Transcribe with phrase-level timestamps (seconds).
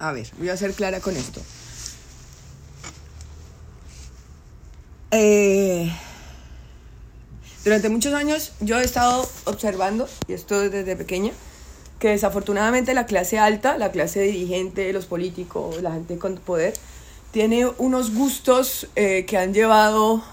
[0.00, 1.42] A ver, voy a ser clara con esto.
[5.10, 5.92] Eh,
[7.64, 11.32] durante muchos años yo he estado observando, y esto desde pequeña,
[11.98, 16.72] que desafortunadamente la clase alta, la clase dirigente, los políticos, la gente con poder,
[17.30, 20.24] tiene unos gustos eh, que han llevado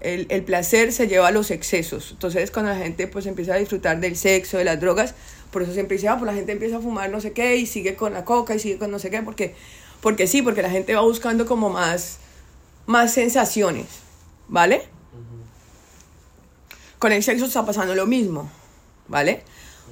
[0.00, 2.12] el, el, placer se lleva a los excesos.
[2.12, 5.14] Entonces, cuando la gente pues empieza a disfrutar del sexo, de las drogas,
[5.50, 7.66] por eso siempre dice, ah, pues la gente empieza a fumar no sé qué y
[7.66, 9.54] sigue con la coca y sigue con no sé qué, porque,
[10.00, 12.18] porque sí, porque la gente va buscando como más,
[12.86, 13.86] más sensaciones,
[14.48, 14.82] ¿vale?
[16.98, 18.50] Con el sexo está pasando lo mismo,
[19.08, 19.42] ¿vale?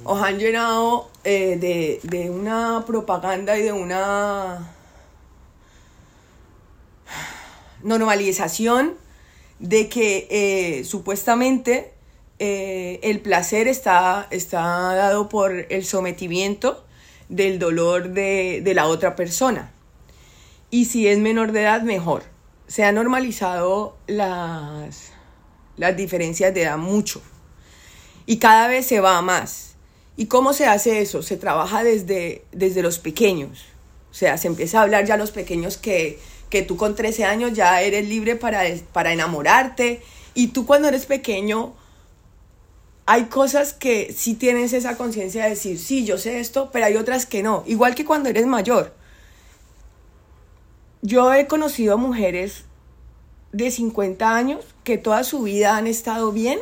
[0.03, 4.73] Os han llenado eh, de, de una propaganda y de una
[7.83, 8.95] normalización
[9.59, 11.93] de que eh, supuestamente
[12.39, 16.85] eh, el placer está, está dado por el sometimiento
[17.27, 19.71] del dolor de, de, la otra persona.
[20.71, 22.23] Y si es menor de edad, mejor.
[22.67, 25.11] Se han normalizado las,
[25.75, 27.21] las diferencias de edad mucho.
[28.25, 29.75] Y cada vez se va más.
[30.15, 31.21] ¿Y cómo se hace eso?
[31.23, 33.65] Se trabaja desde, desde los pequeños.
[34.11, 36.19] O sea, se empieza a hablar ya a los pequeños que,
[36.49, 38.63] que tú con 13 años ya eres libre para,
[38.93, 40.01] para enamorarte.
[40.33, 41.73] Y tú cuando eres pequeño,
[43.11, 46.95] hay cosas que sí tienes esa conciencia de decir, sí, yo sé esto, pero hay
[46.95, 47.63] otras que no.
[47.65, 48.93] Igual que cuando eres mayor.
[51.01, 52.65] Yo he conocido mujeres
[53.51, 56.59] de 50 años que toda su vida han estado bien,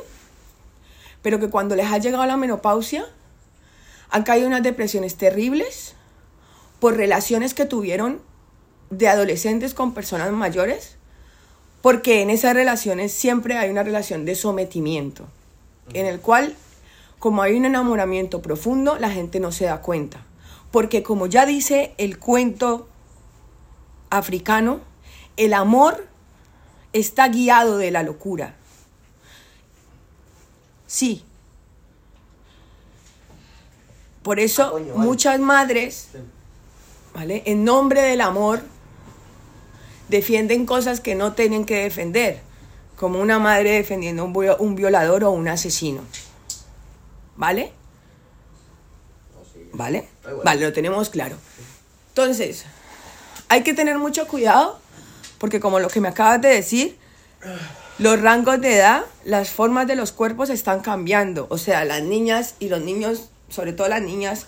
[1.22, 3.06] pero que cuando les ha llegado la menopausia
[4.10, 5.96] han caído unas depresiones terribles
[6.80, 8.22] por relaciones que tuvieron
[8.90, 10.96] de adolescentes con personas mayores,
[11.82, 15.28] porque en esas relaciones siempre hay una relación de sometimiento,
[15.94, 16.56] en el cual,
[17.20, 20.22] como hay un enamoramiento profundo, la gente no se da cuenta.
[20.72, 22.88] Porque como ya dice el cuento
[24.10, 24.82] africano,
[25.38, 26.08] el amor
[26.94, 28.56] está guiado de la locura.
[30.88, 31.24] Sí.
[34.24, 35.06] Por eso Ah, coño, vale.
[35.08, 36.10] muchas madres,
[37.14, 37.44] ¿vale?
[37.46, 38.62] En nombre del amor,
[40.10, 42.42] defienden cosas que no tienen que defender,
[42.98, 46.02] como una madre defendiendo un, un violador o un asesino.
[47.38, 47.72] ¿Vale?
[49.72, 50.10] ¿Vale?
[50.44, 51.38] Vale, lo tenemos claro.
[52.10, 52.66] Entonces,
[53.48, 54.80] hay que tener mucho cuidado,
[55.38, 56.98] porque como lo que me acabas de decir,
[58.00, 61.46] los rangos de edad, las formas de los cuerpos están cambiando.
[61.52, 64.48] O sea, las niñas y los niños, sobre todo las niñas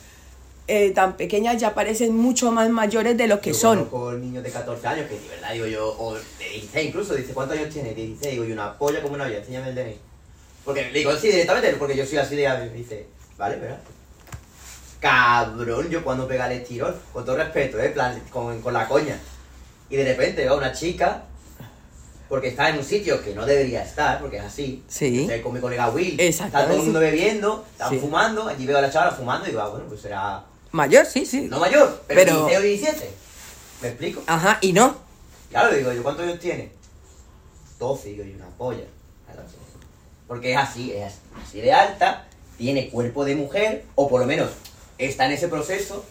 [0.70, 3.86] eh, tan pequeñas, ya parecen mucho más mayores de lo que Yo son.
[3.86, 6.22] Conozco niños de 14 años que de verdad digo yo, o de
[6.54, 7.94] 16 incluso, dice, ¿cuántos años tiene?
[7.94, 9.98] 16, digo, y una polla como una olla, enséñame el DNI.
[10.64, 12.70] Porque le digo, sí, directamente, porque yo soy así de...
[12.70, 13.08] Dice,
[13.38, 13.80] vale, ¿verdad?
[15.00, 17.90] Cabrón, yo cuando pega el estirón, con todo respeto, ¿eh?
[17.90, 19.18] plan, con, con la coña.
[19.90, 21.24] Y de repente va una chica,
[22.28, 24.84] porque está en un sitio que no debería estar, porque es así.
[24.88, 25.28] Sí.
[25.42, 26.20] Con mi colega Will.
[26.20, 27.98] Está todo el mundo bebiendo, están Sí.
[28.00, 30.44] fumando, allí veo a la chavala fumando y digo, ah, bueno, pues será...
[30.72, 31.42] Mayor, sí, sí.
[31.50, 33.10] No mayor, pero, Pero- 16 o 17.
[33.82, 34.22] ¿Me explico?
[34.28, 34.98] Ajá, y no.
[35.50, 36.72] Claro, digo yo, ¿cuántos años tiene?
[37.80, 38.84] 12, digo yo, una polla.
[39.26, 39.42] Claro.
[40.28, 41.14] Porque es así, es
[41.44, 44.52] así de alta, tiene cuerpo de mujer, o por lo menos
[44.98, 46.06] está en ese proceso.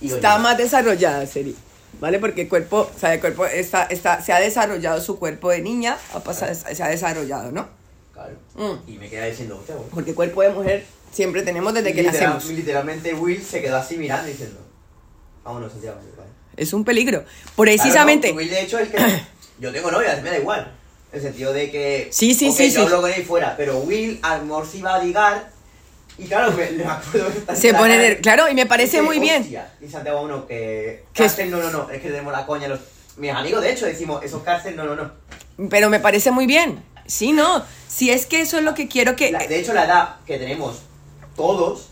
[0.00, 1.54] y Está yo, más desarrollada, Seri.
[2.00, 2.18] ¿Vale?
[2.18, 5.60] Porque el cuerpo, o sea, el cuerpo está, está, se ha desarrollado su cuerpo de
[5.60, 7.68] niña, ha pasado- se ha desarrollado, ¿no?
[8.12, 8.36] Claro.
[8.54, 8.90] Mm.
[8.90, 9.82] Y me queda diciendo, bueno.
[9.92, 12.44] Porque cuerpo de mujer siempre tenemos desde que Literal- nacemos.
[12.46, 14.58] Literalmente Will se quedó así mirando diciendo,
[15.44, 15.98] vámonos, Santiago.
[16.16, 16.30] vale".
[16.56, 17.24] Es un peligro.
[17.56, 18.28] Precisamente.
[18.28, 18.98] Claro, no, Will de hecho es que
[19.60, 20.72] yo tengo novia, me da igual.
[21.12, 22.08] En el sentido de que.
[22.12, 22.86] Sí, sí, ok, sí, Yo sí.
[22.86, 25.50] hablo con él fuera, pero Will a lo mejor se iba a ligar.
[26.18, 29.42] Y claro, me, me acuerdo que Se pone ner- claro, y me parece muy bien.
[29.42, 31.04] "Hostia", Y Santiago, uno que.
[31.14, 31.90] Que Cárcel, no, no, no.
[31.90, 32.68] Es que tenemos la coña.
[32.68, 32.80] Los...
[33.16, 35.10] Mis amigos, de hecho, decimos, esos cárcel, no, no, no.
[35.68, 36.82] Pero me parece muy bien.
[37.06, 37.64] Sí, no.
[37.88, 39.32] Si es que eso es lo que quiero que.
[39.32, 40.82] La- de hecho, la edad que tenemos
[41.40, 41.88] todos,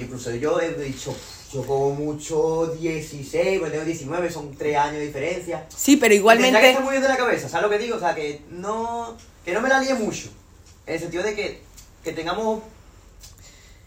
[0.00, 1.14] incluso yo he dicho,
[1.52, 5.64] yo como mucho 16, pues tengo 19, son 3 años de diferencia.
[5.68, 6.68] Sí, pero Tendrá que igualmente.
[6.70, 7.96] estar muy bien de la cabeza, ¿sabes lo que digo?
[7.96, 10.28] O sea, que no, que no me la líe mucho.
[10.88, 11.62] En el sentido de que,
[12.02, 12.62] que tengamos,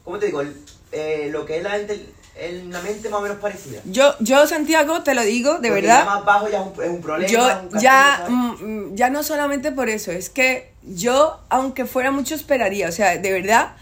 [0.06, 0.40] ¿cómo te digo?
[0.40, 0.56] El-
[0.94, 2.06] eh, lo que es la, mente-
[2.40, 3.82] el- la mente más o menos parecida.
[3.84, 6.00] Yo, yo, Santiago, te lo digo, de Porque verdad.
[6.00, 7.30] Ya más bajo ya es un, es un problema.
[7.30, 8.52] Yo un castigo, ya, mm,
[8.92, 12.88] mm, ya no solamente por eso, es que yo, aunque fuera mucho, esperaría.
[12.88, 13.76] O sea, de verdad,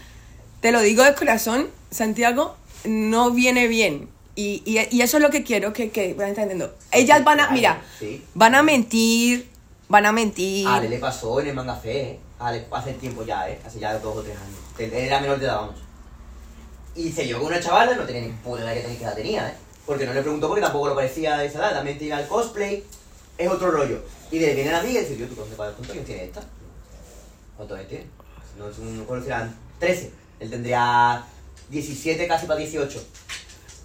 [0.62, 4.08] te lo digo de corazón, Santiago, no viene bien.
[4.36, 6.72] Y, y, y eso es lo que quiero que, que vayan entendiendo.
[6.92, 8.24] Ellas van a, mira, sí.
[8.34, 9.50] van a mentir,
[9.88, 10.68] van a mentir.
[10.68, 12.18] Ale le pasó en el manga fe, ¿eh?
[12.38, 13.60] Ale hace tiempo ya, ¿eh?
[13.66, 14.92] Hace ya dos o tres años.
[14.92, 15.80] Era menor de edad, vamos.
[16.94, 19.48] Y se llevó con una chavala, no tenía ni puta idea de qué edad tenía,
[19.48, 19.54] ¿eh?
[19.84, 21.74] Porque no le preguntó porque tampoco lo parecía de esa edad.
[21.74, 22.84] También tiene el cosplay.
[23.36, 24.00] Es otro rollo.
[24.30, 26.40] Y de viene la amiga y dice, tío, ¿tú cuántos años tiene esta?
[27.56, 28.06] ¿Cuántos años tiene?
[28.56, 29.56] No es un ¿cuántos serán?
[29.80, 30.21] 13.
[30.42, 31.24] Él tendría
[31.68, 33.06] 17, casi para 18.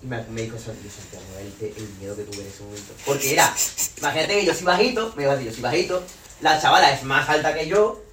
[0.02, 2.94] Y me, me dijo Santiago, el, el miedo que tuve en ese momento.
[3.06, 3.56] Porque era,
[4.00, 6.04] imagínate que yo soy bajito, me iba a decir, yo soy bajito,
[6.42, 8.04] la chavala es más alta que yo,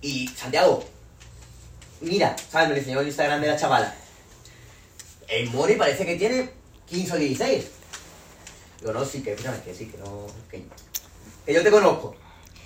[0.00, 0.82] y Santiago,
[2.00, 2.70] mira, ¿sabes?
[2.70, 3.94] Me enseñó el Instagram de la chavala.
[5.28, 6.50] El Mori parece que tiene
[6.88, 7.64] 15 o 16.
[8.80, 10.26] Digo, no, sí, que escúchame, que sí, que no.
[10.50, 12.16] Que yo te conozco.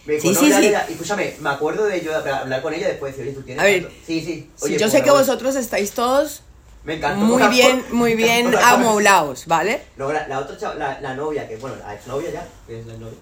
[0.07, 0.73] Me dijo, Sí, no, sí, sí.
[0.89, 3.63] Y escúchame, me acuerdo de yo hablar con ella después de decir, oye, tú tienes.
[3.63, 3.97] A ver, tanto".
[4.07, 4.51] Sí, sí.
[4.61, 6.43] Oye, yo sé que vosotros estáis todos
[6.85, 9.83] Me muy bien, muy bien amoblados, ¿vale?
[9.97, 12.95] La, la otra chava, la, la novia, que bueno, la exnovia ya, que es la
[12.95, 13.19] novia,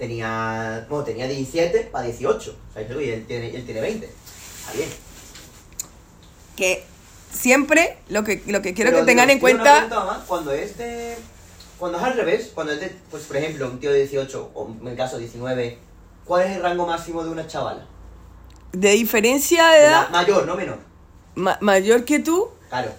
[0.00, 2.50] tenía, bueno, tenía 17 para 18.
[2.50, 4.06] O sea, y él tiene, él tiene 20.
[4.06, 4.88] Está bien.
[6.56, 6.84] Que
[7.32, 9.72] siempre lo que, lo que quiero Pero que tengan digo, en cuenta...
[9.72, 11.16] pregunta, mamá, cuando es de.
[11.78, 14.76] Cuando es al revés, cuando es de, pues por ejemplo, un tío de 18, o
[14.82, 15.78] en el caso 19,
[16.30, 17.84] ¿cuál es el rango máximo de una chavala?
[18.70, 20.78] De diferencia de edad mayor, no menor.
[21.34, 22.92] ma- mayor que tú, Claro.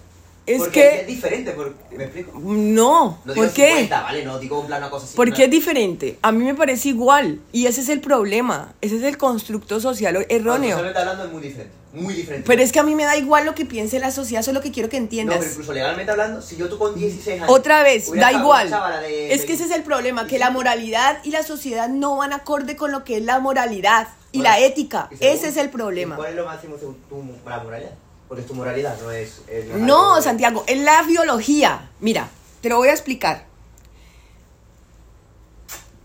[0.46, 2.32] Es Porque que- es diferente, por- ¿me explico?
[2.40, 3.20] no.
[3.24, 3.68] No digo ¿Por qué?
[3.68, 4.26] 50, ¿vale?
[4.26, 5.16] No digo una cosa así.
[5.16, 6.18] Porque una- es diferente.
[6.24, 7.40] A mí me parece igual.
[7.52, 8.74] Y ese es el problema.
[8.82, 10.70] Ese es el constructo social Cuando erróneo.
[10.78, 11.76] socialmente hablando es muy diferente.
[11.94, 12.48] Muy diferente.
[12.48, 14.56] Pero es que a mí me da igual lo que piense la sociedad, eso es
[14.56, 15.38] lo que quiero que No, entiendas.
[15.40, 17.52] pero incluso legalmente hablando, si yo tú con 16 años.
[17.54, 18.70] Otra vez, da igual.
[19.02, 22.32] de- Es que ese es el problema, que la moralidad y la sociedad no van
[22.34, 25.10] acorde con lo que es la moralidad y Bueno, la ética.
[25.20, 26.16] Ese es el ¿y problema.
[26.16, 27.92] ¿Cuál es lo máximo según tu la moralidad?
[28.32, 29.42] Porque es tu moralidad, no es.
[29.50, 31.90] es No, algo- Santiago, es la biología.
[32.00, 32.30] Mira,
[32.62, 33.44] te lo voy a explicar.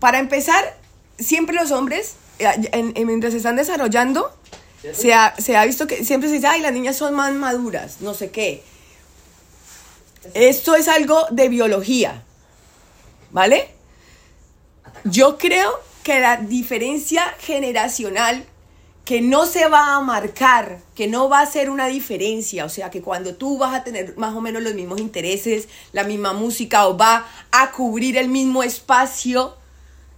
[0.01, 0.77] Para empezar,
[1.17, 4.29] siempre los hombres, eh, en- en- mientras se están desarrollando,
[4.93, 8.01] se ha, se ha visto que siempre se dice, ay, las niñas son más maduras,
[8.01, 8.61] no sé qué.
[10.33, 12.25] Esto es algo de biología,
[13.31, 13.69] ¿vale?
[15.05, 18.45] Yo creo que la diferencia generacional
[19.07, 22.89] que no se va a marcar, que no va a ser una diferencia, o sea,
[22.89, 26.85] que cuando tú vas a tener más o menos los mismos intereses, la misma música
[26.87, 29.55] o va a cubrir el mismo espacio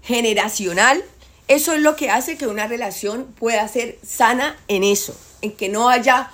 [0.01, 1.03] generacional,
[1.47, 5.69] eso es lo que hace que una relación pueda ser sana en eso, en que
[5.69, 6.31] no haya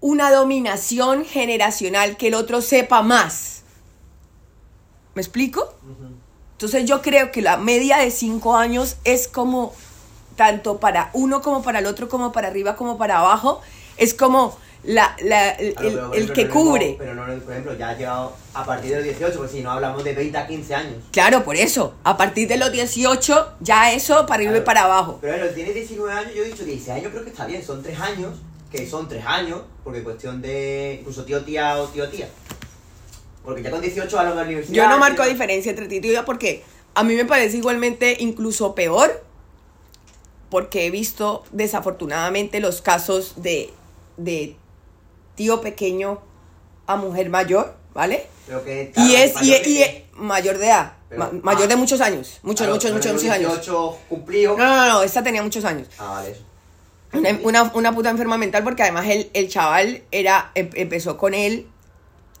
[0.00, 3.62] una dominación generacional, que el otro sepa más.
[5.14, 5.76] ¿Me explico?
[6.56, 9.74] Entonces yo creo que la media de cinco años es como,
[10.36, 13.60] tanto para uno como para el otro, como para arriba como para abajo,
[13.98, 16.96] es como la, la- el, Claro, el- que cubre.
[16.98, 19.70] Pero no, por ejemplo, ya ha llegado a partir de los 18, pues si no
[19.70, 21.04] hablamos de 20 a 15 años.
[21.12, 24.64] Claro, por eso, a partir de los 18, ya eso para arriba y Claro.
[24.64, 25.18] para abajo.
[25.20, 27.82] Pero bueno, tiene 19 años, yo he dicho 16 años, creo que está bien, son
[27.82, 28.32] 3 años,
[28.72, 32.30] que son 3 años, porque cuestión de incluso tío tía o tío tía.
[33.46, 34.74] Porque ya con 18 a la universidad.
[34.84, 36.62] Yo no marco diferencia entre ti y yo porque
[36.94, 39.24] a mí me parece igualmente incluso peor
[40.50, 43.70] porque he visto desafortunadamente los casos de,
[44.16, 44.56] de
[45.34, 46.20] tío pequeño
[46.86, 48.26] a mujer mayor, ¿vale?
[48.46, 51.64] Pero que, Y es, y, mayor y- de que- mayor de edad, Pero- ma- mayor
[51.64, 51.68] ah.
[51.68, 53.50] de muchos años, muchos, muchos, muchos, muchos años.
[53.52, 54.56] 18 cumplido.
[54.56, 55.88] No, no, no, esta tenía muchos años.
[55.98, 56.36] Ah, vale.
[57.12, 61.34] Una, una, una puta enferma mental porque además el, el chaval era, em- empezó con
[61.34, 61.66] él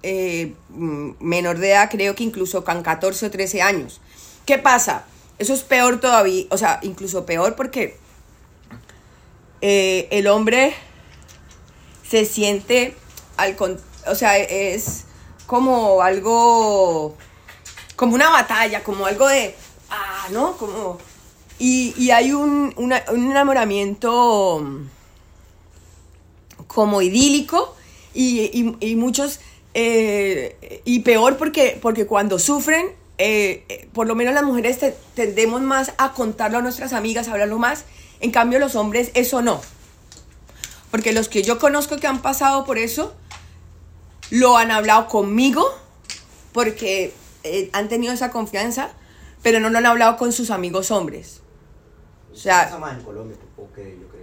[0.02, 4.00] eh, mm, menor de edad, creo que incluso con 14 o 13 años.
[4.44, 5.04] ¿Qué pasa?
[5.38, 7.98] Eso es peor todavía, o sea, incluso peor porque
[9.60, 10.74] eh, el hombre
[12.08, 12.94] se siente
[13.36, 15.04] al con- o sea, es
[15.46, 17.16] como algo
[17.96, 19.54] como una batalla, como algo de
[19.90, 20.56] ah, ¿no?
[20.56, 20.98] Como
[21.58, 24.88] y, y hay un, una- un enamoramiento mm,
[26.66, 27.74] como idílico
[28.14, 29.40] y, y- y muchos
[29.78, 32.86] eh, y peor porque porque cuando sufren
[33.18, 37.28] eh, eh, por lo menos las mujeres te- tendemos más a contarlo a nuestras amigas
[37.28, 37.84] a hablarlo más
[38.20, 39.60] en cambio los hombres eso no
[40.90, 43.14] porque los que yo conozco que han pasado por eso
[44.30, 45.62] lo han hablado conmigo
[46.52, 47.12] porque
[47.74, 48.90] han tenido esa confianza
[49.42, 51.42] pero no lo han hablado con sus amigos hombres
[52.32, 53.36] o sea- Pasa más en Colombia,
[54.00, 54.15] yo.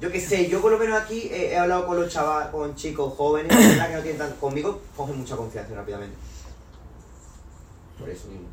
[0.00, 2.74] Yo que sé, yo por lo menos aquí eh, he hablado con los chavales, con
[2.76, 6.16] chicos jóvenes, que no tienen tan- conmigo, cogen mucha confianza rápidamente.
[7.98, 8.46] Por eso mismo.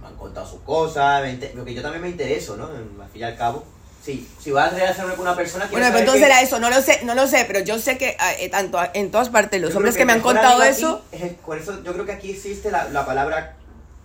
[0.00, 2.64] Me han contado sus cosas, me inte- lo que yo también me intereso, ¿no?
[2.66, 3.62] Al fin y al cabo.
[4.02, 6.70] Sí, si vas a relacionarme con una persona, Bueno, pero entonces que- era eso, no
[6.70, 9.72] lo sé, no lo sé, pero yo sé que eh, tanto en todas partes los
[9.72, 12.70] Yo hombres que me han contado eso, es por eso yo creo que aquí existe
[12.70, 13.56] la, la palabra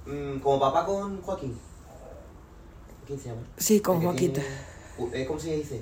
[0.07, 1.57] mm, como papá con Joaquín.
[3.05, 3.41] ¿Quién se llama?
[3.57, 4.41] Sí, con Joaquita.
[4.97, 5.81] tiene- eh, ¿Cómo se dice?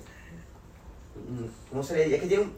[1.70, 2.16] ¿Cómo se le dice?
[2.16, 2.54] Es que tiene un.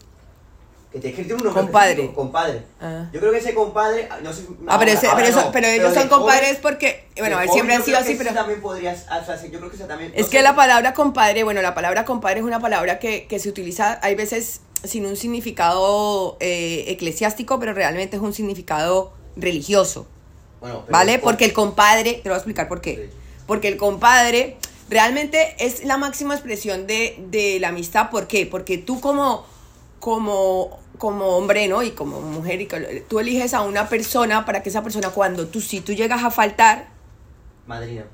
[0.92, 1.92] Que tienes que un nombre Compadre.
[1.92, 2.64] específico, Compadre.
[2.82, 3.10] Ah.
[3.14, 4.46] Yo creo que ese compadre, no sé.
[4.68, 7.76] Ah, pero, ese- pero, eso- no, pero ellos son joven- compadres porque, bueno, joven siempre
[7.76, 8.34] han sido así, pero...
[8.34, 10.12] también podría, o sea, yo creo que también.
[10.14, 10.44] Es no que sé.
[10.44, 14.16] la palabra compadre, bueno, la palabra compadre es una palabra que, que se utiliza, hay
[14.16, 20.08] veces sin un significado eh, eclesiástico, pero realmente es un significado religioso,
[20.60, 21.20] Bueno, pero ¿vale?
[21.20, 23.10] Porque el compadre, te lo voy a explicar por qué.
[23.10, 23.18] Sí.
[23.48, 24.58] Porque el compadre
[24.92, 28.12] realmente es la máxima expresión de, de la amistad.
[28.12, 28.46] ¿Por qué?
[28.46, 29.46] Porque tú como,
[30.00, 31.82] como, como hombre, ¿no?
[31.82, 35.48] Y como mujer, y que- tú eliges a una persona para que esa persona, cuando
[35.48, 36.90] tú, si tú llegas a faltar,
[37.66, 38.06] Madrina.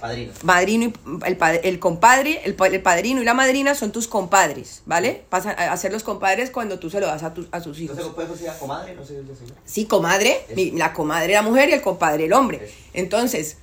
[0.00, 0.32] Padrino.
[0.42, 0.92] madrino y
[1.26, 5.24] el, el compadre, el, el padrino y la madrina son tus compadres, ¿vale?
[5.28, 7.78] Pasan a a ser los compadres cuando tú se lo das a, tu- a sus
[7.78, 7.92] hijos.
[7.96, 8.94] Entonces, ¿puedes considerar comadre?
[8.96, 9.54] No sé qué decir.
[9.64, 12.64] Sí, comadre, mi- la comadre la mujer y el compadre el hombre.
[12.64, 12.74] Eso.
[12.94, 13.58] Entonces,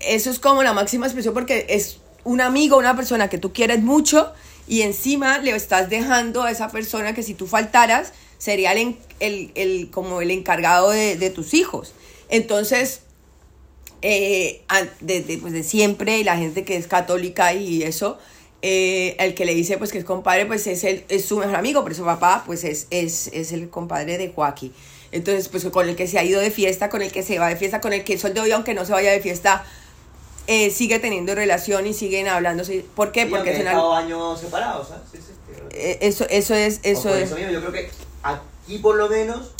[0.00, 3.80] eso es como la máxima expresión porque es un amigo, una persona que tú quieres
[3.82, 4.32] mucho
[4.66, 9.50] y encima le estás dejando a esa persona que si tú faltaras sería el, el-
[9.54, 11.92] el- como el encargado de, de tus hijos.
[12.28, 13.00] Entonces,
[14.02, 14.62] eh,
[15.00, 18.18] desde pues de siempre y la gente que es católica y eso
[18.62, 21.56] eh, el que le dice pues que es compadre pues es el es su mejor
[21.56, 24.72] amigo pero su papá pues es, es, es el compadre de Joaquín
[25.10, 27.48] entonces pues con el que se ha ido de fiesta con el que se va
[27.48, 29.64] de fiesta con el que el sol de hoy aunque no se vaya de fiesta
[30.48, 33.24] eh, sigue teniendo relación y siguen hablándose ¿por qué?
[33.24, 35.02] Sí, porque es estado años separados, ¿sabes?
[35.12, 35.32] Sí, sí.
[35.70, 37.90] eh, eso eso es eso por es eso mismo, yo creo que
[38.22, 39.52] aquí por lo menos,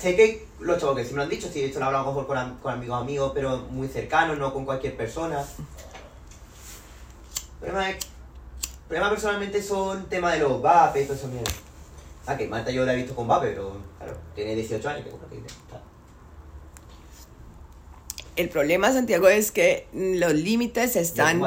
[0.00, 2.06] sé que los chavos que sí me lo han dicho, sí, esto lo he hablado
[2.06, 5.44] mejor con, con amigos amigos, pero muy cercanos, no con cualquier persona.
[7.60, 11.50] El problema, es- el problema personalmente son temas de los vapes todo eso, mierda.
[12.26, 15.10] Ah, que Marta yo la he visto con vape, pero claro, tiene 18 años, que
[15.10, 15.80] bueno, que está.
[18.38, 21.40] El problema Santiago es que los límites se están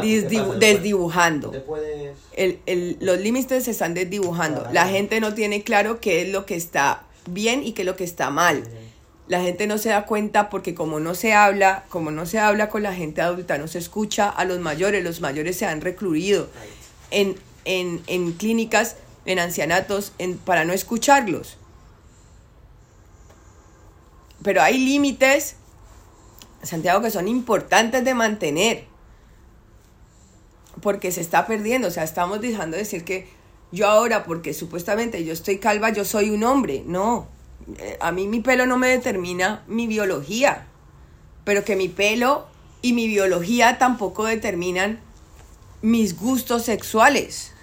[0.60, 1.52] desdibujando
[2.34, 4.60] el, el- los límites se están desdibujando.
[4.62, 4.74] Claro.
[4.74, 7.96] La gente no tiene claro qué es lo que está bien y qué es lo
[7.96, 8.64] que está mal.
[9.28, 12.70] La gente no se da cuenta porque como no se habla, como no se habla
[12.70, 16.50] con la gente adulta, no se escucha a los mayores, los mayores se han recluido
[17.12, 21.58] en, en, en clínicas, en ancianatos, en, para no escucharlos.
[24.44, 25.56] Pero hay límites,
[26.64, 28.86] Santiago, que son importantes de mantener
[30.82, 33.28] porque se está perdiendo, o sea, estamos dejando de decir que
[33.72, 37.28] yo ahora, porque supuestamente yo estoy calva, yo soy un hombre, no,
[37.78, 40.66] Eh, a mí mi pelo no me determina mi biología,
[41.44, 42.48] pero que mi pelo
[42.82, 45.00] y mi biología tampoco determinan
[45.82, 47.54] mis gustos sexuales.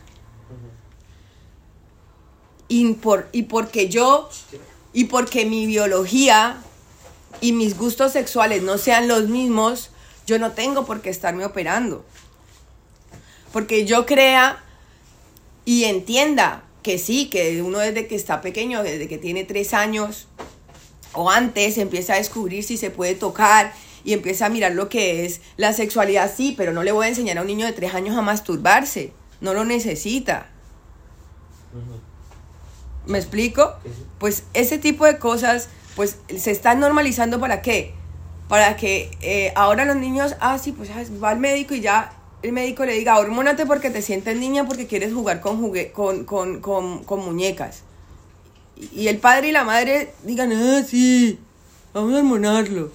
[2.69, 4.29] Y, por, y porque yo,
[4.93, 6.63] y porque mi biología
[7.41, 9.91] y mis gustos sexuales no sean los mismos,
[10.27, 12.05] yo no tengo por qué estarme operando
[13.53, 14.63] porque yo crea
[15.65, 20.29] y entienda que sí, que uno desde que está pequeño, desde que tiene tres años
[21.13, 23.73] o antes, empieza a descubrir si se puede tocar
[24.05, 27.09] y empieza a mirar lo que es la sexualidad, sí, pero no le voy a
[27.09, 30.49] enseñar a un niño de tres años a masturbarse, no lo necesita.
[33.07, 33.75] ¿Me explico?
[34.19, 37.93] Pues ese tipo de cosas, pues se están normalizando para qué?
[38.49, 42.13] Para que eh, ahora los niños, ah, sí, pues ah, va al médico y ya
[42.41, 46.25] el médico le diga, hormónate porque te sientes niña porque quieres jugar con, jugue con,
[46.25, 47.83] con, con, con muñecas.
[48.77, 51.41] Y, el padre y la madre digan, ah, sí,
[51.93, 52.93] vamos a hormonarlo.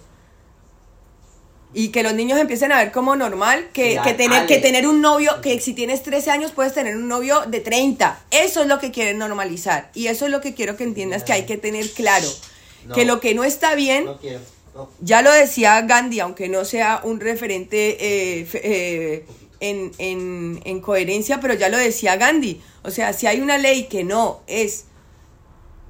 [1.74, 4.88] Y que los niños empiecen a ver como normal que, Ya, que tener, que tener
[4.88, 8.18] un novio, que si tienes 13 años puedes tener un novio de 30.
[8.32, 9.92] Eso es lo que quieren normalizar.
[9.94, 12.30] Y eso es lo que quiero que entiendas que hay que tener claro.
[12.88, 12.94] No.
[12.96, 14.40] Que lo que no está bien, No quiero.
[14.76, 14.90] No.
[15.02, 17.98] ya lo decía Gandhi, aunque no sea un referente
[18.42, 19.26] eh, eh,
[19.60, 22.62] en, en- en coherencia, pero ya lo decía Gandhi.
[22.84, 24.86] O sea, si hay una ley que no es,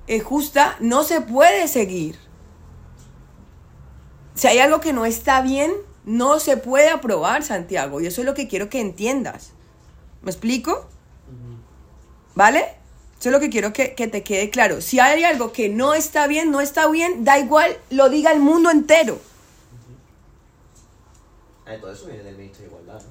[0.07, 2.17] es justa, no se puede seguir.
[4.35, 5.71] Si hay algo que no está bien,
[6.05, 8.01] no se puede aprobar, Santiago.
[8.01, 9.51] Y eso es lo que quiero que entiendas.
[10.21, 10.87] ¿Me explico?
[12.35, 12.65] ¿Vale?
[13.23, 14.81] Eso es lo que quiero que, que te quede claro.
[14.81, 18.41] Si hay algo que no está bien, no está bien, da igual, lo diga el
[18.41, 19.17] mundo entero.
[21.65, 23.09] Eh, todo eso viene del Ministerio de Igualdad, ¿no?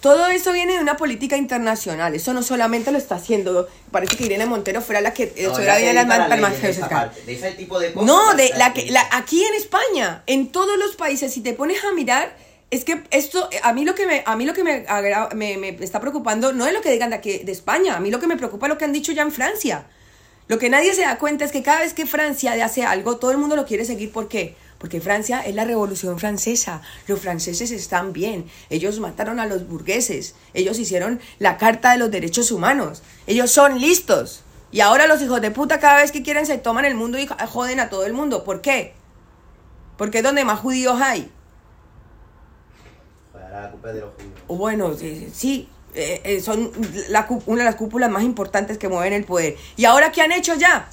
[0.00, 2.14] Todo eso viene de una política internacional.
[2.14, 3.68] Eso no solamente lo está haciendo.
[3.90, 6.52] Parece que Irene Montero fuera la que No, la que de las la
[7.26, 8.06] ese tipo de cosas.
[8.06, 11.92] No, de la que aquí en España, en todos los países, si te pones a
[11.92, 12.36] mirar,
[12.70, 14.84] es que esto a mí lo que me a mí lo que me,
[15.34, 18.10] me, me está preocupando no es lo que digan de aquí de España, a mí
[18.10, 19.86] lo que me preocupa es lo que han dicho ya en Francia.
[20.46, 23.30] Lo que nadie se da cuenta es que cada vez que Francia hace algo, todo
[23.30, 24.12] el mundo lo quiere seguir.
[24.12, 24.56] ¿Por qué?
[24.76, 26.82] Porque Francia es la revolución francesa.
[27.06, 28.44] Los franceses están bien.
[28.68, 30.34] Ellos mataron a los burgueses.
[30.52, 33.02] Ellos hicieron la Carta de los Derechos Humanos.
[33.26, 34.42] Ellos son listos.
[34.70, 37.26] Y ahora los hijos de puta cada vez que quieren se toman el mundo y
[37.26, 38.44] joden a todo el mundo.
[38.44, 38.92] ¿Por qué?
[39.96, 41.32] Porque es donde más judíos hay.
[43.54, 44.40] La es de los judíos.
[44.48, 46.72] Bueno, sí, sí, eh, eh, son
[47.08, 49.56] la una de las cúpulas más importantes que mueven el poder.
[49.76, 50.88] ¿Y ahora qué han hecho ya?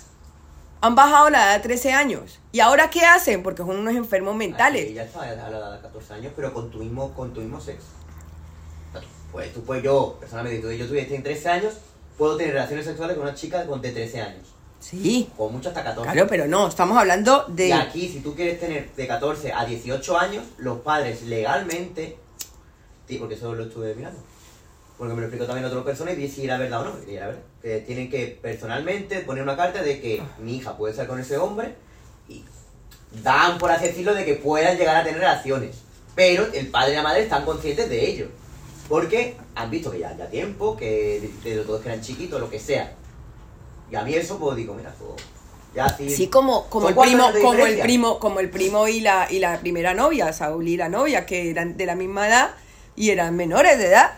[0.81, 2.39] Han bajado la edad a 13 años.
[2.51, 3.41] ¿Y ahora qué hacen?
[3.41, 4.93] Porque son unos enfermos mentales.
[4.93, 7.59] ya está a la edad de 14 años, pero con tu mismo, con tu mismo
[7.59, 7.87] sexo.
[9.31, 11.73] Pues tú, pues yo, personalmente, tú, yo tuviera 13 años,
[12.17, 14.47] puedo tener relaciones sexuales con una chica de 13 años.
[14.79, 16.11] Sí, Con mucho hasta 14.
[16.11, 17.73] claro, pero no, estamos hablando Y de...
[17.73, 22.17] aquí, si tú quieres tener de 14 a 18 años, los padres legalmente,
[23.11, 24.19] sí, porque eso lo estuve mirando,
[24.97, 27.15] porque me lo explicó también otra persona y vi si era verdad o no, y
[27.15, 31.07] era verdad, que tienen que personalmente poner una carta de que mi hija puede estar
[31.07, 31.75] con ese hombre
[32.29, 32.45] y
[33.21, 35.75] dan, por así decirlo, de que puedan llegar a tener relaciones.
[36.15, 38.27] Pero el padre y la madre están conscientes de ello.
[38.87, 42.49] Porque han visto que ya ya tiempo, que de, de todos que eran chiquitos, lo
[42.49, 42.93] que sea.
[43.89, 45.21] Y a mí eso, pues digo, mira, pues,
[45.75, 46.09] ya sí.
[46.09, 49.59] Sí, como, como el primo, como el primo, como el primo y la, y la
[49.59, 52.51] primera novia, Saúl y la novia, que eran de la misma edad
[52.95, 54.11] y eran menores de edad.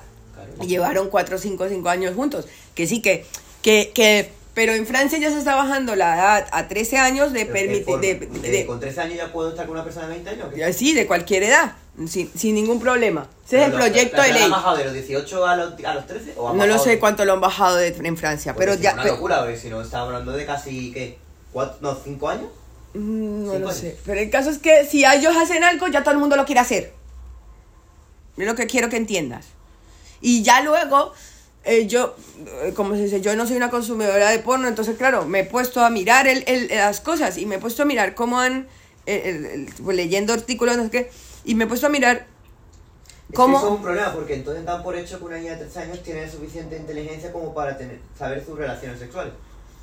[0.61, 2.45] Y llevaron 4, 5, 5 años juntos.
[2.75, 3.25] Que sí, que,
[3.61, 7.45] que, que, pero en Francia ya se está bajando la edad a 13 años de
[7.45, 10.07] Pero ¿qué permitir, de, ¿De- de- ¿Con 13 años ya puedo estar con una persona
[10.07, 10.75] de 20 años?
[10.75, 11.73] sí, de cualquier edad,
[12.07, 13.27] sin, sin ningún problema.
[13.47, 14.43] Ese es el Pero la- proyecto la- de ley.
[14.43, 16.33] ¿Han bajado de los 18 a los, a los 13?
[16.37, 18.89] ¿O han No lo sé cuánto lo han bajado de- en Francia, Porque pero ya...
[18.91, 21.17] es una locura, porque si no estamos hablando de casi, ¿qué?
[21.51, 22.47] ¿Cuatro, no, cinco años?
[22.93, 23.75] Mm, No lo años.
[23.79, 23.97] sé.
[24.05, 26.61] Pero el caso es que si ellos hacen algo, ya todo el mundo lo quiere
[26.61, 26.93] hacer.
[28.37, 29.45] Es lo que quiero que entiendas.
[30.21, 31.13] Y ya luego,
[31.65, 32.15] eh, yo,
[32.63, 35.43] eh, como se dice, yo no soy una consumidora de porno, entonces, claro, me he
[35.45, 38.67] puesto a mirar el, el- las cosas y me he puesto a mirar cómo han,
[39.05, 41.11] eh, el- pues, leyendo artículos, no sé qué,
[41.45, 42.25] y me he puesto a mirar
[43.33, 43.57] cómo...
[43.57, 46.03] eso es un problema, porque entonces dan por hecho que una niña de 13 años
[46.03, 49.33] tiene suficiente inteligencia como para tener, saber sus relaciones sexuales.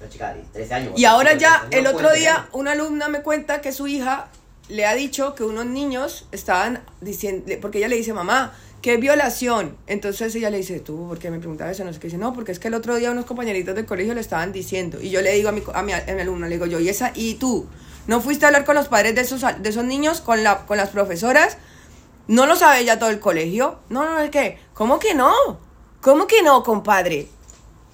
[0.01, 0.93] Una chica de 13 años.
[0.97, 4.29] Y ahora ya, 13 el otro día, una alumna me cuenta que su hija
[4.71, 9.77] le ha dicho que unos niños estaban diciendo, porque ella le dice, mamá, ¿qué violación?
[9.87, 11.85] Entonces ella le dice, tú, ¿por qué me preguntabas eso?
[11.85, 14.15] No sé qué dice, no, porque es que el otro día unos compañeritos del colegio
[14.15, 14.99] le estaban diciendo.
[15.01, 16.89] Y yo le digo a mi, a mi, a mi alumna, le digo yo, ¿y
[16.89, 17.13] esa?
[17.15, 17.67] ¿Y tú?
[18.07, 20.77] ¿No fuiste a hablar con los padres de esos, de esos niños, con, la, con
[20.77, 21.59] las profesoras?
[22.29, 23.81] ¿No lo sabe ya todo el colegio?
[23.89, 25.33] No, no, es que, ¿cómo que no?
[26.01, 27.29] ¿Cómo que no, compadre?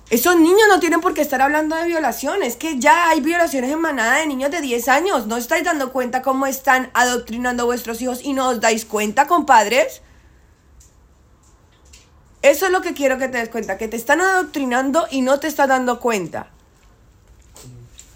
[0.09, 3.81] Esos niños no tienen por qué estar hablando de violaciones, que ya hay violaciones en
[3.81, 5.27] manada de niños de 10 años.
[5.27, 9.27] ¿No estáis dando cuenta cómo están adoctrinando a vuestros hijos y no os dais cuenta,
[9.27, 10.03] compadres?
[12.41, 15.41] Eso es lo que quiero que te des cuenta, que te están adoctrinando y no
[15.41, 16.51] te estás dando cuenta.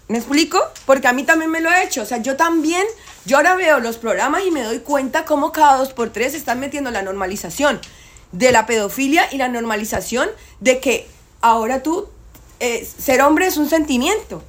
[0.07, 0.61] ¿Me explico?
[0.87, 2.03] Porque a mí también me lo he hecho.
[2.03, 2.85] O sea, yo también,
[3.25, 6.61] yo ahora veo los programas y me doy cuenta cómo cada dos por tres están
[6.61, 7.81] metiendo la normalización
[8.31, 10.29] de la pedofilia y la normalización
[10.61, 11.09] de que
[11.41, 12.09] ahora tú,
[12.59, 14.43] eh, ser hombre es un sentimiento.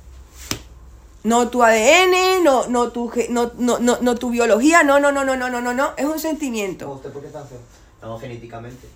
[1.23, 5.23] No tu ADN, no, no, tu, no, no, no, no tu biología, no, no, no,
[5.23, 6.91] no, no, no, no, no, es un sentimiento.
[6.91, 7.59] ¿Usted por qué está feo?
[8.01, 8.87] No, genéticamente.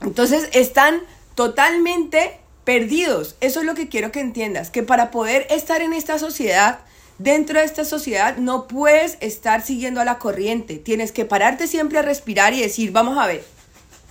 [0.00, 1.02] Entonces están
[1.34, 3.36] totalmente perdidos.
[3.40, 6.80] Eso es lo que quiero que entiendas, que para poder estar en esta sociedad,
[7.18, 10.76] dentro de esta sociedad, no puedes estar siguiendo a la corriente.
[10.76, 13.44] Tienes que pararte siempre a respirar y decir, vamos a ver,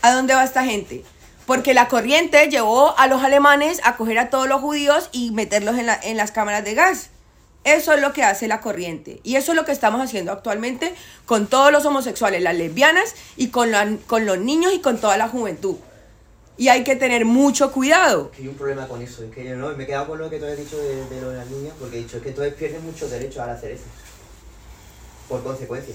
[0.01, 1.03] ¿a dónde va esta gente?
[1.47, 5.77] Porque la corriente llevó a los alemanes a coger a todos los judíos y meterlos
[5.79, 7.10] en, la- en las cámaras de gas.
[7.63, 9.19] Eso es lo que hace la corriente.
[9.23, 10.93] Y eso es lo que estamos haciendo actualmente
[11.25, 15.17] con todos los homosexuales, las lesbianas y con, la- con los niños y con toda
[15.17, 15.75] la juventud.
[16.57, 18.31] Y hay que tener mucho cuidado.
[18.31, 20.29] Que hay un problema con eso, es que yo no, me he quedado con lo
[20.29, 22.31] que tú has dicho de, de lo de las niñas, porque he dicho, es que
[22.31, 23.83] todos pierden muchos derechos al hacer eso.
[25.29, 25.93] Por consecuencia.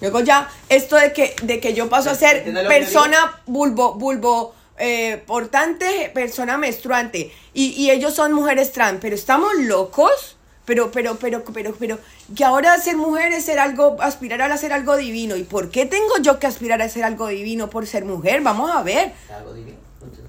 [0.00, 2.84] Luego ya, esto de que, de que yo paso a ser ¿Entiendes lo que yo
[2.84, 9.54] persona vulvo, vulvo, eh, portante, persona menstruante, y, y ellos son mujeres trans, pero estamos
[9.58, 11.98] locos, pero, pero, pero, pero, pero,
[12.34, 15.86] que ahora ser mujer es ser algo, aspirar a ser algo divino, ¿y por qué
[15.86, 18.40] tengo yo que aspirar a ser algo divino por ser mujer?
[18.40, 19.12] Vamos a ver.
[19.28, 19.76] ¿Es algo divino?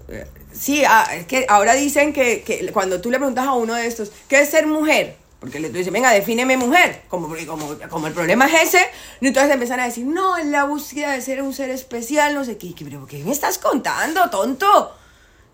[0.10, 3.74] Eh, Sí, ah, es que ahora dicen que, que cuando tú le preguntas a uno
[3.74, 5.16] de estos, ¿qué es ser mujer?
[5.42, 7.02] Porque le tú dices, venga, defíneme mujer.
[7.10, 8.86] Como, porque como, como el problema es ese,
[9.22, 12.46] y entonces empiezan a decir, no, es la búsqueda de ser un ser especial, no
[12.46, 12.74] sé qué.
[12.76, 14.96] ¿Qué- pero ¿Qué me estás contando, tonto?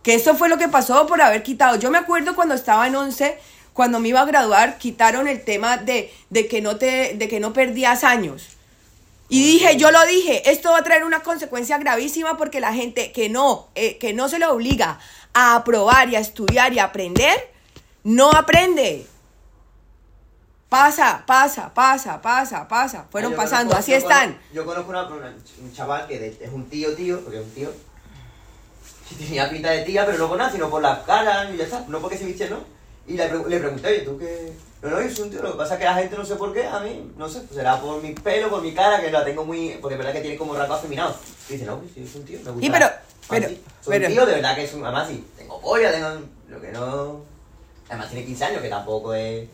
[0.04, 1.78] Que eso fue lo que pasó por haber quitado.
[1.78, 3.38] Yo me acuerdo cuando estaba en 11,
[3.71, 7.39] cuando me iba a graduar, quitaron el tema de, de, que, no te, de que
[7.39, 8.43] no perdías años.
[9.30, 13.13] Y dije, yo lo dije, esto va a traer una consecuencia gravísima porque la gente
[13.13, 15.00] que no, eh, que no se le obliga
[15.34, 17.52] a aprobar y a estudiar y a aprender,
[18.04, 19.06] no aprende.
[20.69, 23.06] Pasa, pasa, pasa, pasa, pasa.
[23.10, 24.30] Fueron Ah, yo pasando, conozco- así yo están.
[24.34, 27.45] conozco- yo conozco una- una- un chaval que de- es un tío, tío, porque es
[27.45, 27.71] un tío.
[29.10, 31.63] que Tenía pinta de tía, pero no por nada, sino por las caras y ya
[31.63, 31.86] está.
[31.88, 32.58] No porque se viste, ¿no?
[33.08, 34.51] Y le, le pregunté, oye, ¿tú qué?
[34.82, 36.36] No, no, yo soy un tío, lo que pasa es que la gente no sé
[36.36, 39.23] por qué, a mí, no sé, será por mi pelo, por mi cara, que la
[39.23, 41.15] tengo muy, porque es verdad que tiene como rasgos afeminados.
[41.47, 42.65] Y dice, no, sí, yo soy un tío, me gusta.
[42.65, 42.89] Sí, pero-
[43.30, 46.10] pero- soy pero- un tío, de verdad que es un, además sí, tengo polla, tengo,
[46.49, 47.21] lo que no,
[47.88, 49.47] además tiene 15 años, que tampoco es...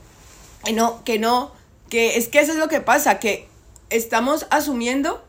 [0.63, 1.51] Que no, que no,
[1.89, 3.47] que es que eso es lo que pasa, que
[3.89, 5.23] estamos asumiendo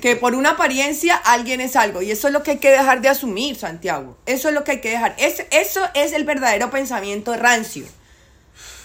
[0.00, 3.00] que por una apariencia alguien es algo y eso es lo que hay que dejar
[3.00, 4.16] de asumir, Santiago.
[4.26, 5.14] Eso es lo que hay que dejar.
[5.18, 7.84] Es, eso es el verdadero pensamiento rancio.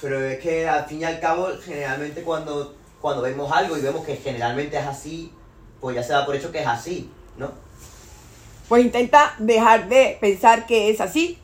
[0.01, 4.05] Pero es que al fin y al cabo, generalmente cuando, cuando vemos algo y vemos
[4.05, 5.31] que generalmente es así,
[5.81, 7.51] pues ya se da por hecho que es así, ¿no?
[8.67, 11.39] Pues intenta dejar de pensar que es así.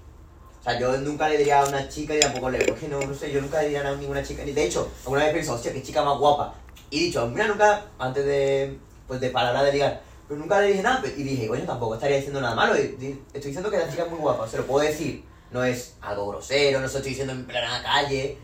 [0.61, 3.15] O sea, yo nunca le diría a una chica, ni tampoco le porque no, no
[3.15, 5.81] sé, yo nunca le diría a ninguna chica, de hecho, alguna vez pensado, hostia, qué
[5.81, 6.53] chica más guapa.
[6.91, 10.67] Y he dicho, mira, nunca, antes de, pues de parar de ligar, pero nunca le
[10.67, 14.03] dije nada, y dije, bueno, tampoco estaría diciendo nada malo, estoy diciendo que la chica
[14.03, 17.09] es muy guapa, se lo puedo decir, no es algo grosero, no se lo estoy
[17.09, 18.37] diciendo en plena calle,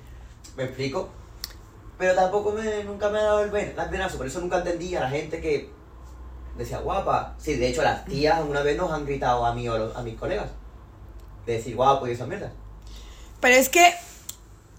[0.56, 1.10] ¿me explico?
[2.00, 5.10] Pero tampoco me, nunca me ha dado el venazo, por eso nunca entendí a la
[5.10, 5.70] gente que
[6.58, 7.36] decía guapa.
[7.38, 10.18] Sí, de hecho las tías una vez nos han gritado a mí o a mis
[10.18, 10.50] colegas,
[11.48, 12.52] de decir guapo y esa mierda.
[13.40, 13.94] Pero es que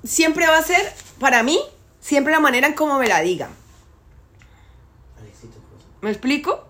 [0.04, 1.58] siempre va a ser, para mí,
[2.00, 3.50] siempre la manera en cómo me la digan.
[5.20, 5.86] Alexito, ¿qué pasa?
[6.02, 6.64] ¿Me explico?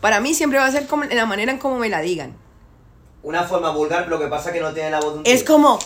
[0.00, 2.36] Para mí siempre va a ser como la manera en cómo me la digan.
[3.22, 5.26] Una forma vulgar, pero lo que pasa es que no tiene la voz de un
[5.26, 5.54] Es tío.
[5.54, 5.78] como,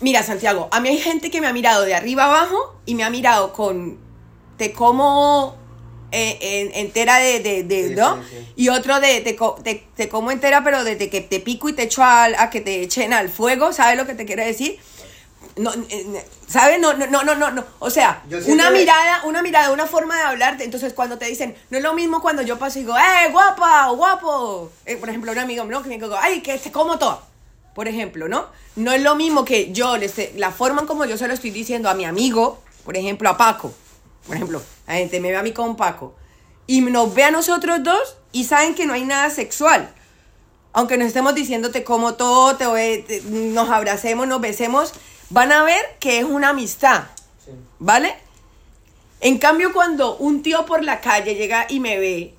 [0.00, 3.04] mira Santiago, a mí hay gente que me ha mirado de arriba abajo y me
[3.04, 3.96] ha mirado con,
[4.58, 5.56] te como
[6.14, 8.16] eh, en- entera de, de, de- Sí, ¿no?
[8.22, 8.52] sí, sí.
[8.56, 11.82] Y otro de, te, te- te como entera, pero desde que te pico y te
[11.82, 14.78] echo a que te echen al fuego, ¿sabes lo que te quiero decir?
[15.56, 15.72] No,
[16.48, 16.80] ¿sabes?
[16.80, 17.64] No, no, no, no, no.
[17.78, 18.22] O sea,
[18.52, 20.64] una mirada, una mirada, una forma de hablarte.
[20.64, 23.88] Entonces, cuando te dicen, no es lo mismo cuando yo paso y digo, ¡eh, guapa,
[23.90, 24.72] guapo!
[24.84, 25.82] Eh, por ejemplo, un amigo, ¿no?
[25.82, 27.22] Que me digo, ¡ay, que te como todo!
[27.74, 28.46] Por ejemplo, ¿no?
[28.76, 31.50] No es lo mismo que yo, le esté- la forma como yo se lo estoy
[31.50, 33.72] diciendo a mi amigo, por ejemplo, a Paco.
[34.26, 36.14] Por ejemplo, la gente me ve a mí con Paco.
[36.66, 39.92] Y nos ve a nosotros dos y saben que no hay nada sexual
[40.76, 42.66] aunque nos estemos diciendo te como todo, te
[43.06, 44.92] te- nos abracemos, nos besemos,
[45.30, 47.04] van a ver que es una amistad,
[47.44, 47.52] Sí.
[47.78, 48.12] ¿vale?
[49.20, 52.34] En cambio, cuando un tío por la calle llega y me ve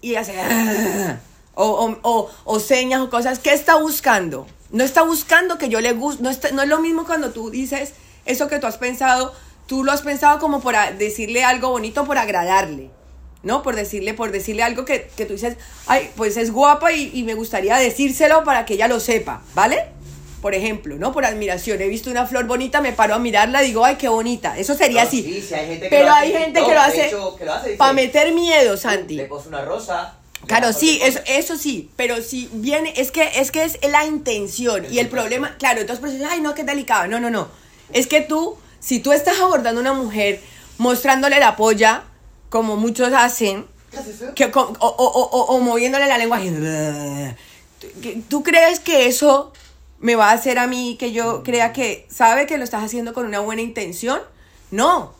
[0.00, 0.32] y hace
[1.54, 4.46] o, o, o- o señas o cosas, ¿qué está buscando?
[4.70, 7.50] No está buscando que yo le guste, no, está- no es lo mismo cuando tú
[7.50, 7.92] dices
[8.24, 9.34] eso que tú has pensado,
[9.66, 12.90] tú lo has pensado como por decirle algo bonito, por agradarle.
[13.42, 13.62] ¿no?
[13.62, 17.22] Por decirle, por decirle algo que, que tú dices, ay, pues es guapa y, y
[17.22, 19.84] me gustaría decírselo para que ella lo sepa, ¿vale?
[20.42, 21.12] Por ejemplo, ¿no?
[21.12, 21.80] Por admiración.
[21.80, 24.58] He visto una flor bonita, me paro a mirarla, digo, ay, qué bonita.
[24.58, 25.22] Eso sería No, así.
[25.22, 27.36] sí, sí, hay gente que Pero lo hace hay en gente que lo hace hecho,
[27.36, 29.20] que lo hace, dice, para meter miedo, Le Santi.
[29.28, 30.14] puse una rosa.
[30.40, 34.04] le Claro, sí, eso, eso sí, pero si viene, es que es que es la
[34.06, 37.48] intención y el problema, claro, entonces dices, ay, no, qué delicado, no, no, no,
[37.92, 40.40] es que tú, si tú estás abordando a una mujer
[40.78, 42.04] mostrándole la polla,
[42.50, 43.66] como muchos hacen,
[44.34, 46.38] que, o, o- o- o moviéndole la lengua,
[47.80, 49.52] ¿tú- ¿tú crees que eso
[49.98, 53.14] me va a hacer a mí que yo crea que sabe que lo estás haciendo
[53.14, 54.20] con una buena intención?
[54.70, 55.12] No,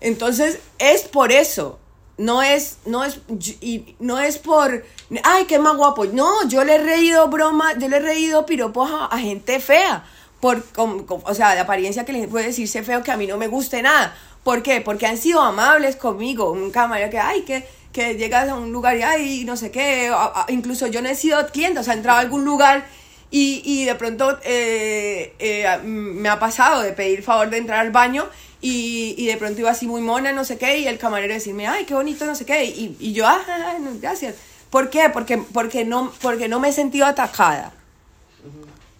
[0.00, 1.78] entonces es por eso.
[2.16, 3.20] No es, no es,
[3.60, 4.84] y no es por,
[5.22, 6.04] ay, qué más guapo.
[6.06, 10.04] No, yo le he reído broma, yo le he reído piropos a, a gente fea.
[10.40, 13.26] Por, com- com- o sea, de apariencia que les puede decirse feo que a mí
[13.26, 14.14] no me guste nada.
[14.44, 14.80] ¿Por qué?
[14.80, 16.50] Porque han sido amables conmigo.
[16.52, 20.08] Un camarero que, ay, que, que llegas a un lugar y, ay, no sé qué.
[20.08, 22.86] a- a- incluso yo no he sido cliente, o sea, he entrado a algún lugar
[23.30, 27.90] y, y de pronto eh, eh, me ha pasado de pedir favor de entrar al
[27.90, 28.26] baño
[28.62, 31.66] y, y de pronto iba así muy mona, no sé qué, y el camarero decirme,
[31.66, 34.34] ay, qué bonito, no sé qué, y, y yo, ah, ah, no, gracias.
[34.70, 35.10] ¿Por qué?
[35.12, 37.72] Porque, porque, no, porque no me he sentido atacada.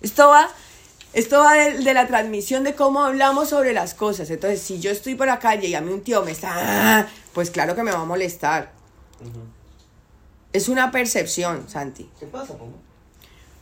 [0.00, 0.48] Esto va,
[1.18, 4.30] esto va de, de la transmisión de cómo hablamos sobre las cosas.
[4.30, 7.06] Entonces, si yo estoy por la calle y a mí un tío me está, ah,
[7.32, 8.72] pues claro que me va a molestar.
[10.52, 12.08] Es una percepción, Santi.
[12.18, 12.74] ¿Qué pasa, Pomo?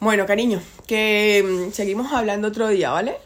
[0.00, 3.16] Bueno, cariño, que mm, seguimos hablando otro día, ¿vale?